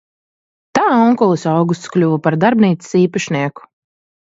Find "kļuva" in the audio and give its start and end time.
1.97-2.21